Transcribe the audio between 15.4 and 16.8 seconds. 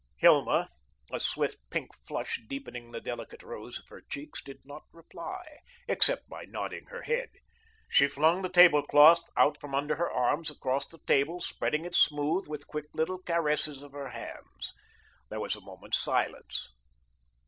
a moment's silence.